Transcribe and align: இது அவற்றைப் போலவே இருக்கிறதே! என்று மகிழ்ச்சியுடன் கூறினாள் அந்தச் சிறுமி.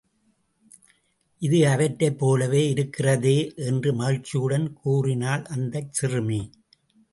இது 1.41 1.59
அவற்றைப் 1.67 2.17
போலவே 2.19 2.69
இருக்கிறதே! 2.69 3.35
என்று 3.67 3.93
மகிழ்ச்சியுடன் 3.93 4.67
கூறினாள் 4.73 5.45
அந்தச் 5.49 5.93
சிறுமி. 5.93 6.41